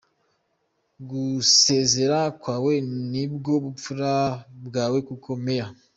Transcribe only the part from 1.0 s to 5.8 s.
gusezera kwawe ni bwo bupfura bwawe kuko Mayor.